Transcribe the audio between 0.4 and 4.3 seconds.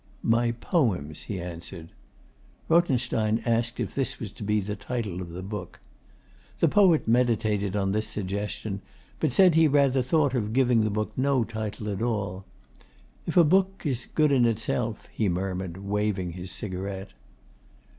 poems,' he answered. Rothenstein asked if this